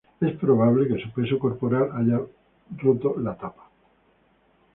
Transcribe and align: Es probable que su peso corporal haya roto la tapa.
Es 0.19 0.35
probable 0.35 0.87
que 0.87 0.99
su 0.99 1.11
peso 1.11 1.37
corporal 1.37 1.91
haya 1.93 2.19
roto 2.81 3.19
la 3.19 3.37
tapa. 3.37 3.69